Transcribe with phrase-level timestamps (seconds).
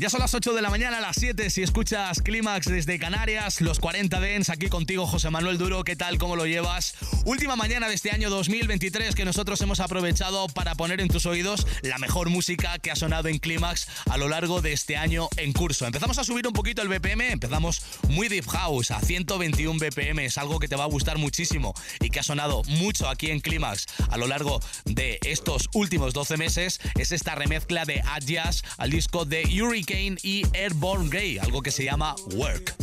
[0.00, 3.80] Ya son las 8 de la mañana, las 7 si escuchas Clímax desde Canarias, los
[3.80, 6.16] 40 Dens, aquí contigo José Manuel Duro, ¿qué tal?
[6.16, 6.94] ¿Cómo lo llevas?
[7.26, 11.66] Última mañana de este año 2023 que nosotros hemos aprovechado para poner en tus oídos
[11.82, 15.52] la mejor música que ha sonado en Clímax a lo largo de este año en
[15.52, 15.84] curso.
[15.84, 20.38] Empezamos a subir un poquito el BPM, empezamos muy deep house a 121 BPM, es
[20.38, 23.84] algo que te va a gustar muchísimo y que ha sonado mucho aquí en Clímax
[24.08, 29.26] a lo largo de estos últimos 12 meses, es esta remezcla de Adjazz al disco
[29.26, 29.42] de
[29.90, 32.76] Y Airborne Gay, algo que se llama Work.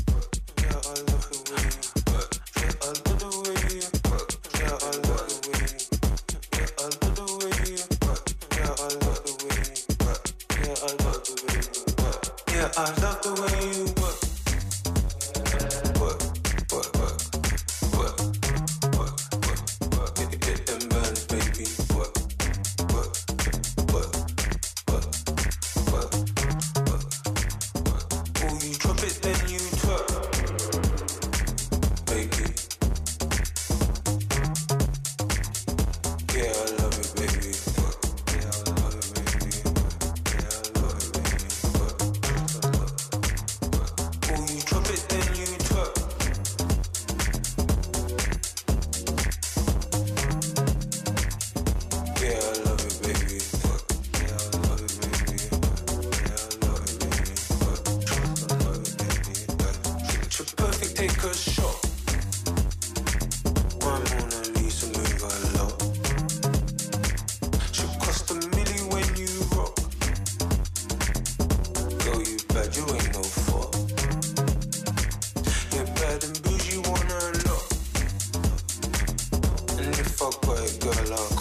[80.76, 81.37] good, love.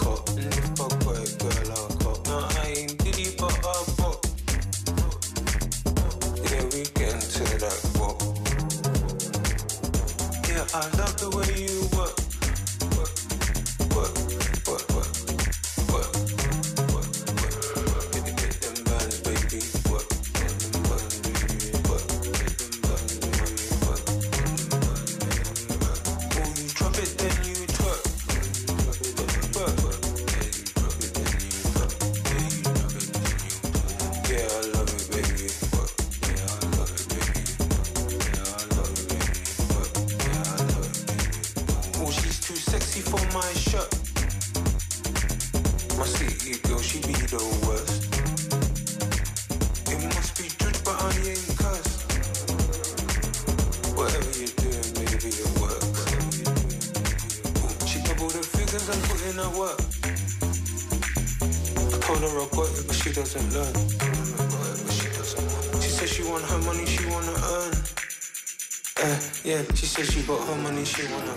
[69.97, 71.36] Said she bought her money, she wanna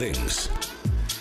[0.00, 0.50] 40 Dens.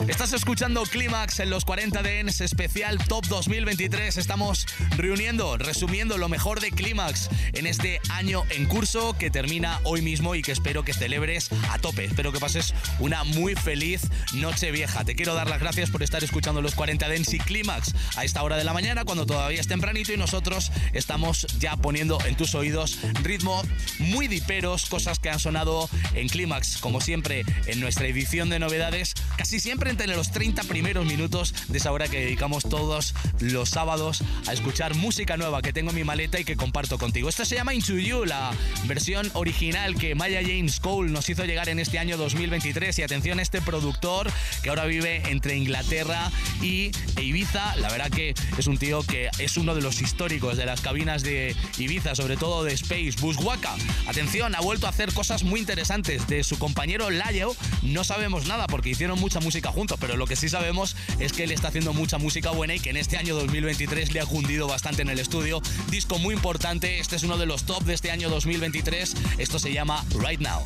[0.08, 4.16] Estás escuchando Clímax en los 40 Dens especial Top 2023.
[4.16, 4.66] Estamos
[4.96, 10.36] reuniendo, resumiendo lo mejor de Clímax en este año en curso que termina hoy mismo
[10.36, 12.06] y que espero que celebres a tope.
[12.06, 15.04] Espero que pases una muy feliz noche vieja.
[15.04, 18.42] Te quiero dar las gracias por estar escuchando los 40 Dens y Clímax a esta
[18.42, 22.56] hora de la mañana cuando todavía es tempranito y nosotros estamos ya poniendo en tus
[22.56, 23.62] oídos ritmo
[24.00, 29.14] muy diperos, cosas que han sonado en Clímax, como siempre en nuestra edición de novedades,
[29.38, 34.24] casi siempre entre los 30 primeros minutos de esa hora que dedicamos todos los sábados
[34.48, 37.30] a escuchar música nueva que tengo en mi maleta y que comparto contigo.
[37.30, 38.52] Esta se llama Into You, la
[38.86, 43.00] versión original que Maya James Cole nos hizo llegar en este año 2023.
[43.00, 44.32] Y atención a este productor
[44.64, 46.32] que ahora vive entre Inglaterra
[46.62, 47.76] y Ibiza.
[47.78, 51.24] La verdad que es un tío que es uno de los históricos de las cabinas
[51.24, 53.76] de Ibiza, sobre todo de Space, Buswaka.
[54.08, 56.28] Atención, ha vuelto a hacer cosas muy interesantes.
[56.28, 60.50] De su compañero Layo no sabemos nada porque hicieron mucha música pero lo que sí
[60.50, 64.14] sabemos es que él está haciendo mucha música buena y que en este año 2023
[64.14, 65.62] le ha cundido bastante en el estudio.
[65.90, 69.72] Disco muy importante, este es uno de los top de este año 2023, esto se
[69.72, 70.66] llama Right Now.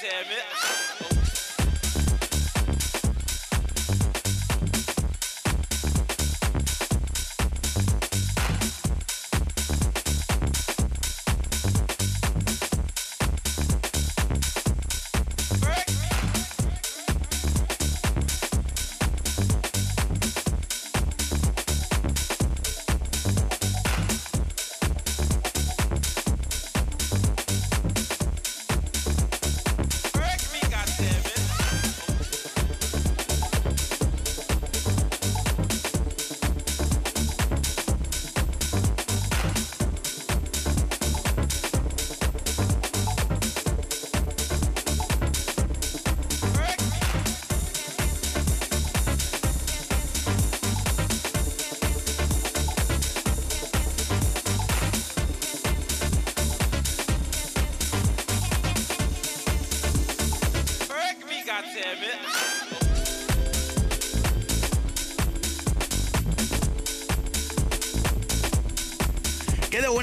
[0.00, 1.11] Gamze'ye mi?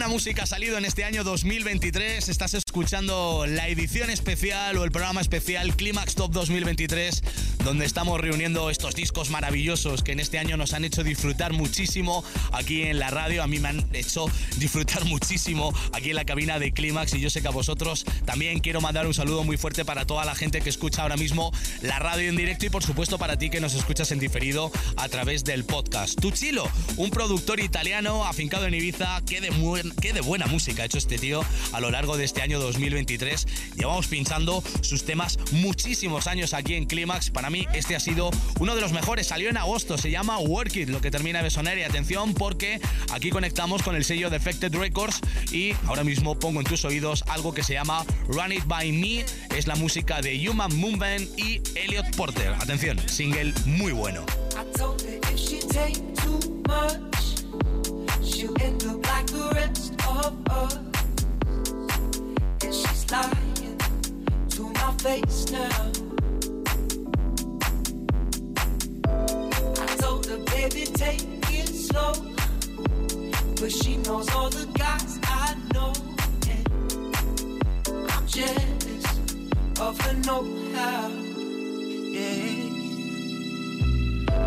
[0.07, 2.29] Música ha salido en este año 2023.
[2.29, 7.21] Estás escuchando la edición especial o el programa especial Climax Top 2023
[7.63, 12.23] donde estamos reuniendo estos discos maravillosos que en este año nos han hecho disfrutar muchísimo
[12.51, 13.43] aquí en la radio.
[13.43, 14.25] A mí me han hecho
[14.57, 18.59] disfrutar muchísimo aquí en la cabina de Clímax y yo sé que a vosotros también
[18.59, 21.99] quiero mandar un saludo muy fuerte para toda la gente que escucha ahora mismo la
[21.99, 25.43] radio en directo y por supuesto para ti que nos escuchas en diferido a través
[25.43, 26.19] del podcast.
[26.19, 29.49] Tuchilo, un productor italiano afincado en Ibiza, qué de,
[30.01, 33.47] qué de buena música ha hecho este tío a lo largo de este año 2023.
[33.75, 37.29] Llevamos pinchando sus temas muchísimos años aquí en Clímax.
[37.29, 39.27] Para mí este ha sido uno de los mejores.
[39.27, 41.77] Salió en agosto, se llama Work It, lo que termina de sonar.
[41.77, 42.79] Y atención porque
[43.11, 45.19] aquí conectamos con el sello Defected Records
[45.51, 49.25] y ahora mismo pongo en tus oídos algo que se llama Run It By Me.
[49.55, 52.53] Es la música de Human Movement y Elliot Porter.
[52.59, 54.25] Atención, single muy bueno.
[73.59, 75.91] But she knows all the guys I know.
[78.09, 81.28] I'm jealous of her know.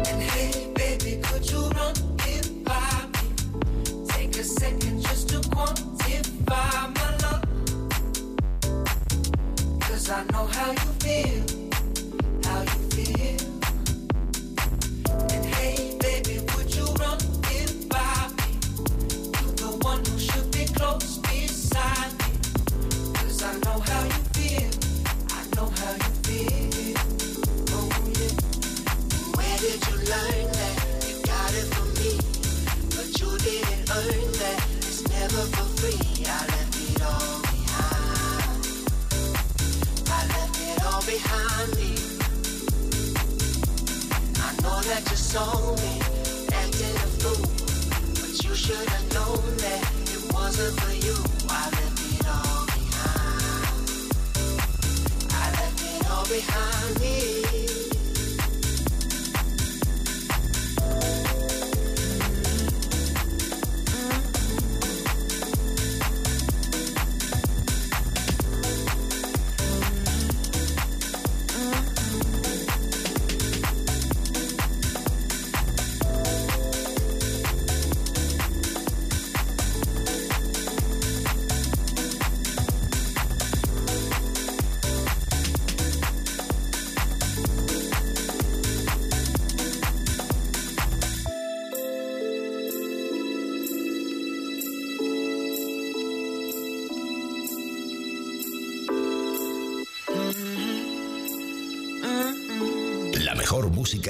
[0.08, 1.94] And hey, baby, could you run
[2.64, 3.24] by me?
[4.08, 7.02] Take a second just to quantify my.
[9.80, 11.44] Cause I know how you feel,
[12.44, 13.40] how you feel.
[15.32, 17.18] And hey, baby, would you run
[17.88, 18.50] by me?
[19.40, 22.12] You're the one who should be close beside
[23.44, 23.71] I know.
[31.08, 32.12] you got it from me,
[32.92, 34.60] but you didn't earn that.
[34.84, 36.26] It's never for free.
[36.26, 38.60] I left it all behind.
[40.08, 41.96] I left it all behind me.
[44.36, 45.16] I know that you
[45.80, 45.92] me
[46.60, 47.48] acting a fool,
[48.20, 49.82] but you should have known that
[50.12, 51.16] it wasn't for you.
[51.48, 53.88] I left it all behind.
[55.32, 57.41] I left it all behind me.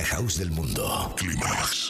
[0.05, 1.13] house del mundo.
[1.17, 1.82] Climax.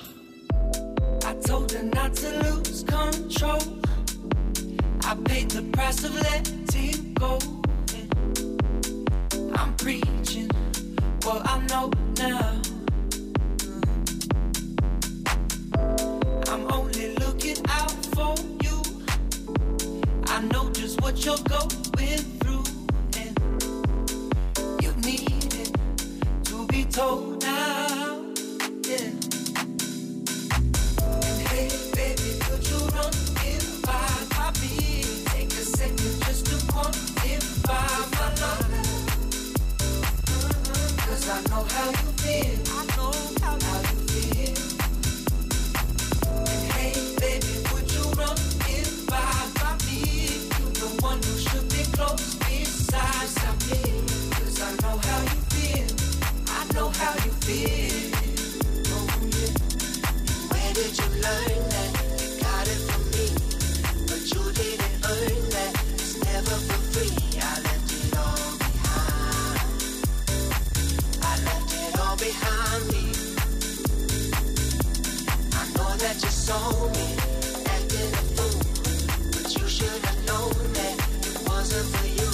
[81.62, 82.31] wasn't for you.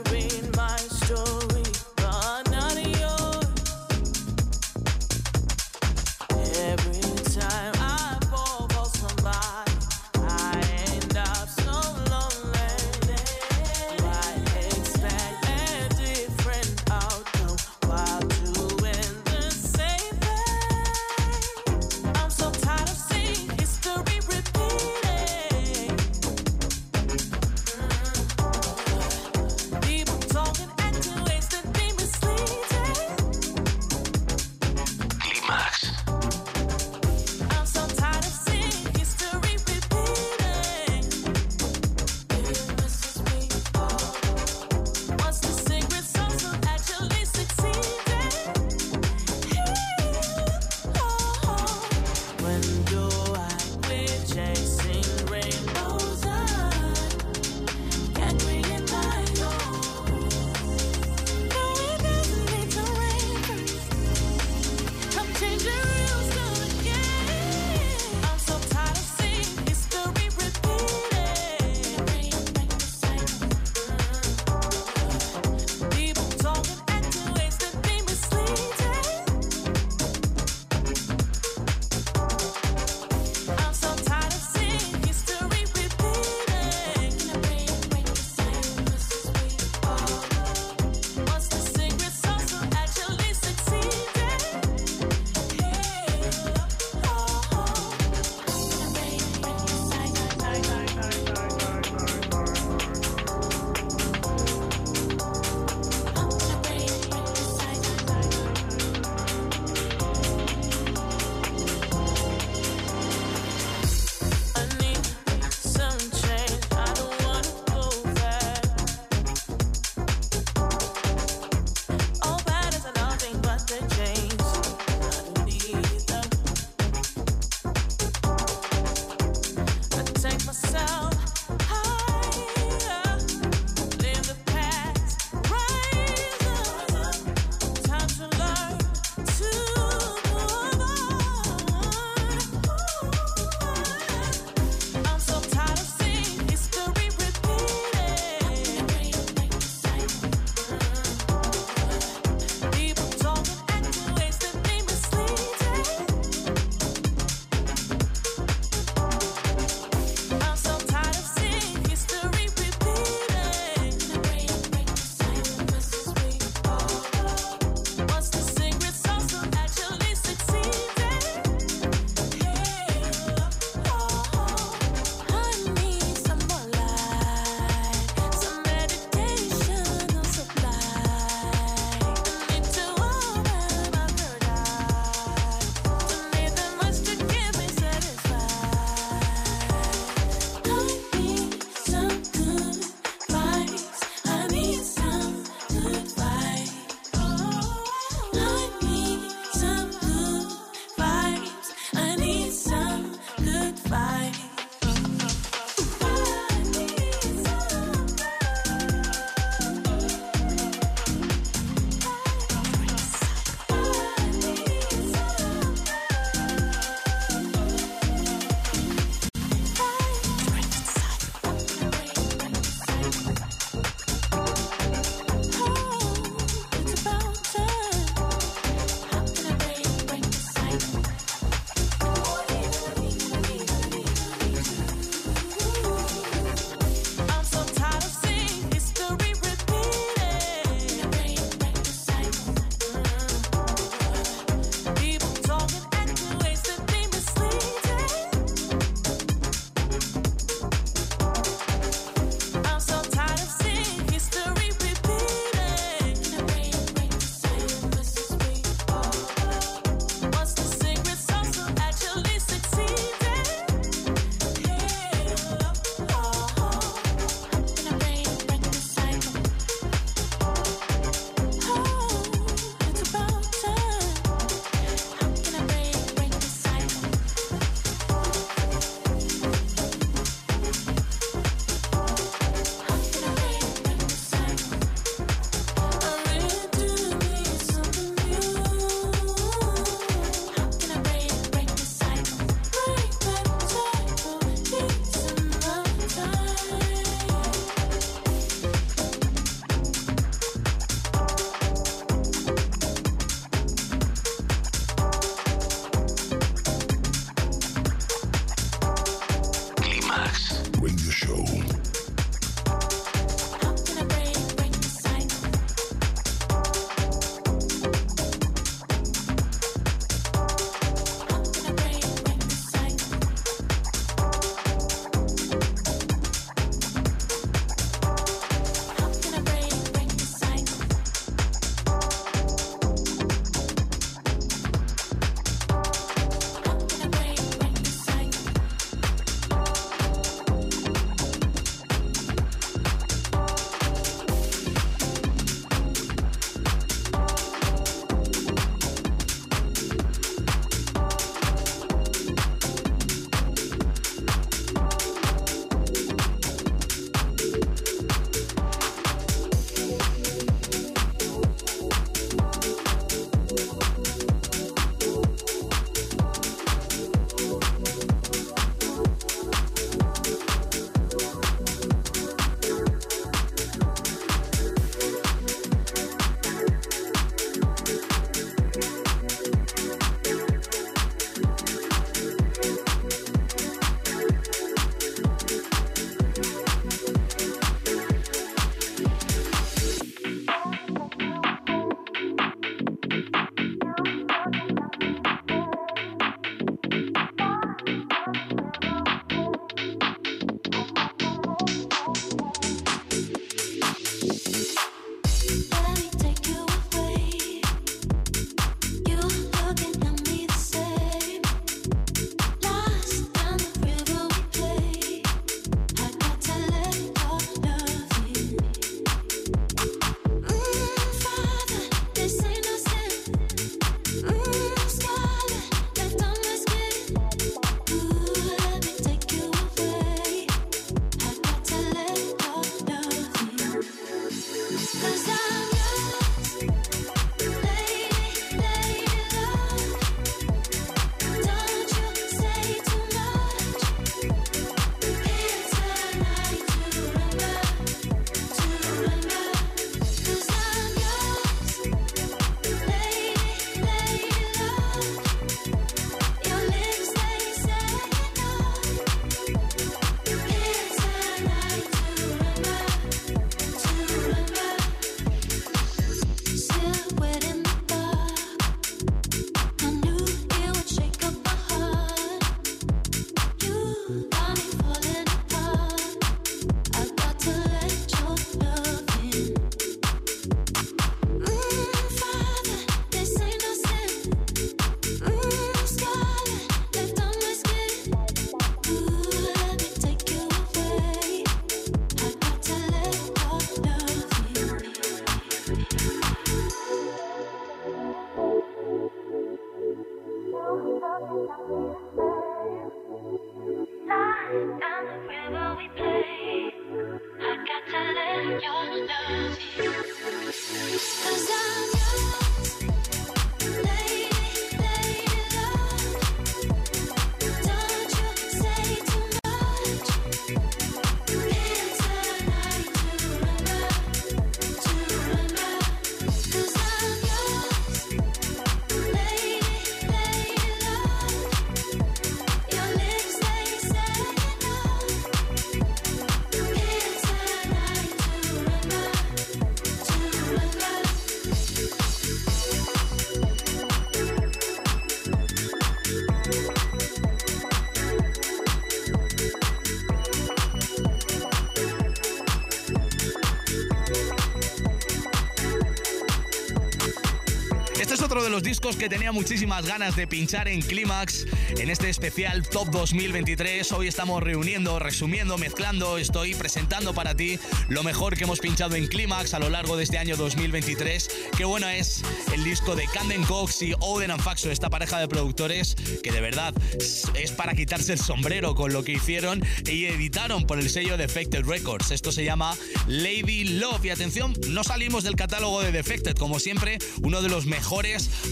[558.09, 561.47] She'll end up like the discos que tenía muchísimas ganas de pinchar en Clímax
[561.79, 563.93] en este especial Top 2023.
[563.93, 569.07] Hoy estamos reuniendo, resumiendo, mezclando, estoy presentando para ti lo mejor que hemos pinchado en
[569.07, 571.31] Clímax a lo largo de este año 2023.
[571.57, 575.95] Qué bueno es el disco de Camden Cox y Oden Faxo, esta pareja de productores
[576.23, 580.79] que de verdad es para quitarse el sombrero con lo que hicieron y editaron por
[580.79, 582.11] el sello Defected Records.
[582.11, 584.05] Esto se llama Lady Love.
[584.05, 587.98] Y atención, no salimos del catálogo de Defected, como siempre, uno de los mejores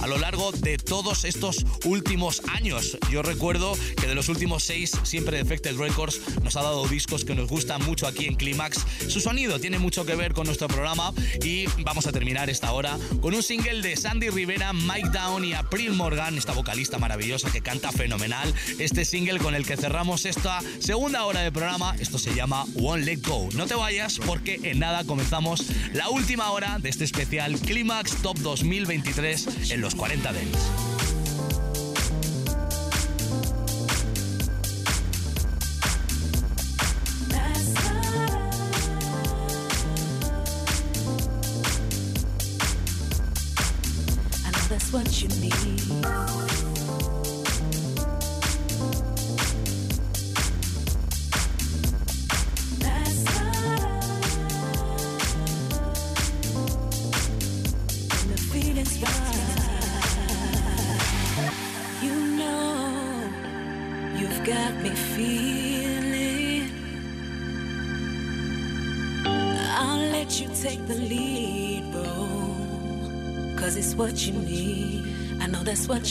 [0.01, 2.99] a lo largo de todos estos últimos años.
[3.12, 7.36] Yo recuerdo que de los últimos seis, siempre Defected Records nos ha dado discos que
[7.36, 8.84] nos gustan mucho aquí en Climax.
[9.07, 11.12] Su sonido tiene mucho que ver con nuestro programa
[11.44, 15.53] y vamos a terminar esta hora con un single de Sandy Rivera, Mike Down y
[15.53, 18.53] April Morgan, esta vocalista maravillosa que canta fenomenal.
[18.80, 23.05] Este single con el que cerramos esta segunda hora de programa, esto se llama One
[23.05, 23.49] Let Go.
[23.55, 28.36] No te vayas porque en nada comenzamos la última hora de este especial Climax Top
[28.38, 29.36] 2023
[29.70, 30.95] en los 40 Dents.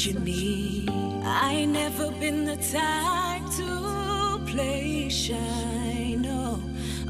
[0.05, 0.89] You need.
[1.23, 6.15] I ain't never been the type to play shy.
[6.19, 6.59] No,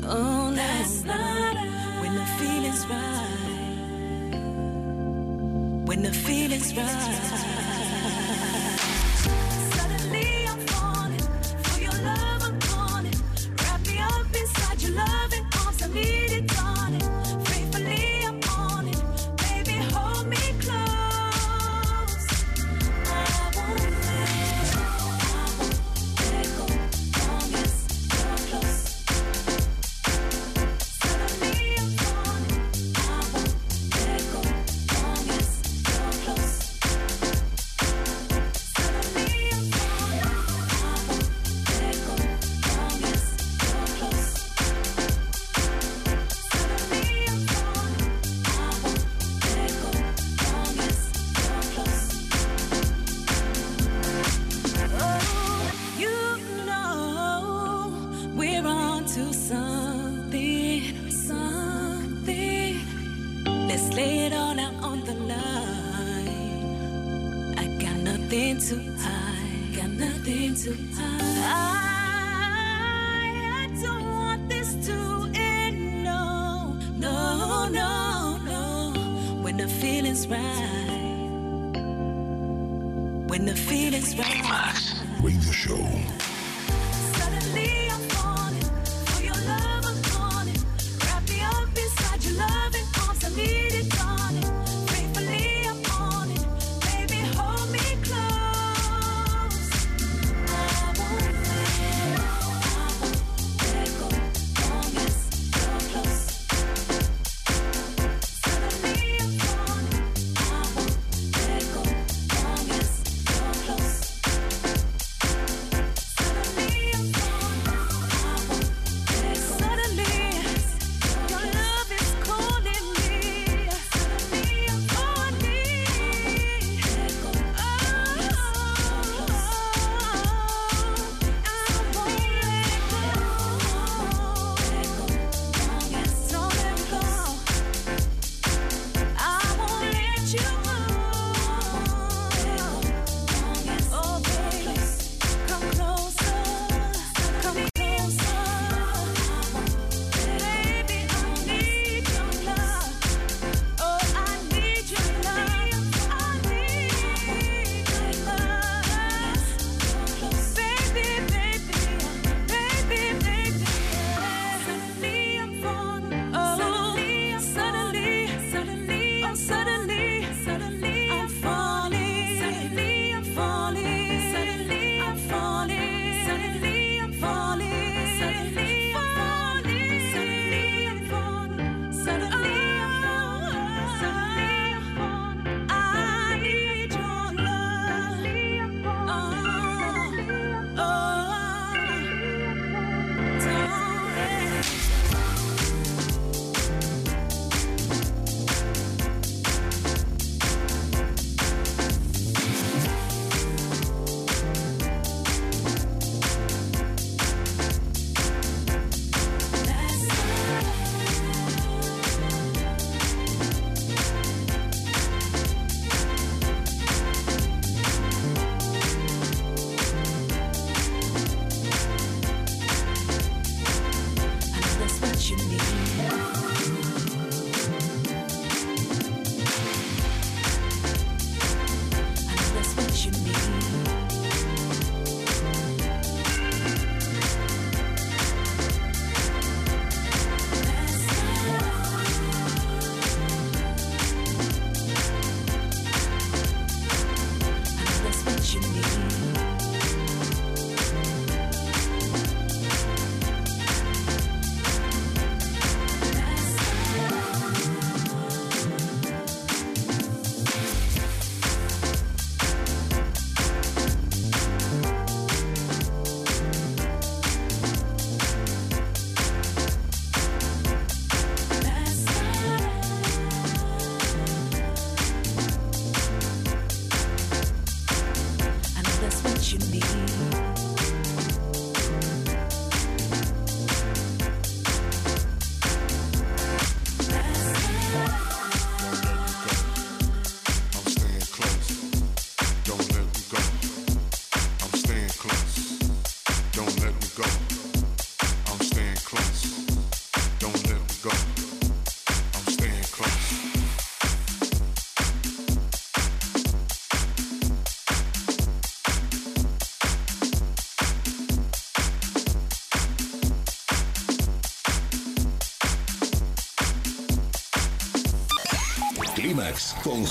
[0.03, 0.85] oh, no.
[1.05, 1.55] not
[2.01, 4.35] when the feeling's right.
[5.87, 7.74] When the feeling's right.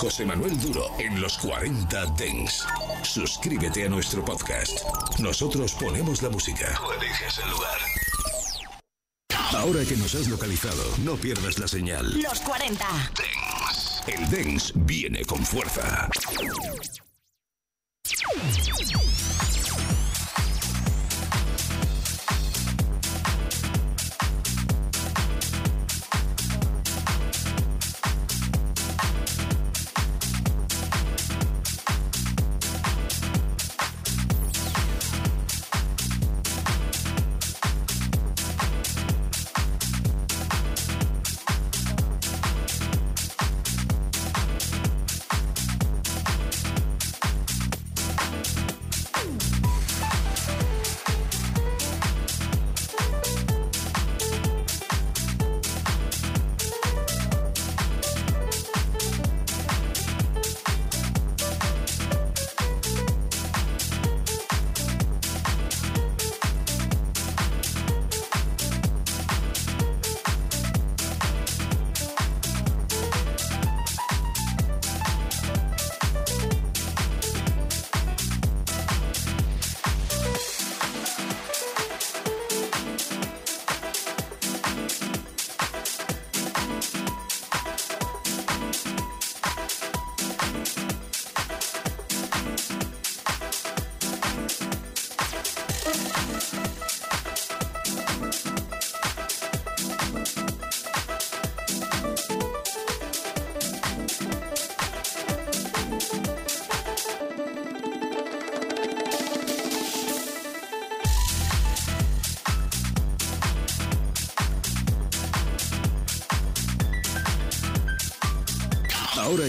[0.05, 2.63] José Manuel Duro en los 40 Dens.
[3.03, 4.81] Suscríbete a nuestro podcast.
[5.19, 6.79] Nosotros ponemos la música.
[6.79, 7.79] Tú eliges el lugar.
[9.55, 12.21] Ahora que nos has localizado, no pierdas la señal.
[12.21, 12.87] Los 40.
[13.17, 14.03] Dens.
[14.07, 16.11] El Dens viene con fuerza.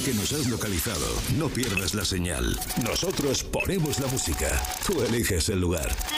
[0.06, 2.60] Que nos has localizado, no pierdas la señal.
[2.84, 4.62] Nosotros ponemos la música.
[4.86, 5.90] Tú eliges el lugar.
[5.90, 6.15] Los 40.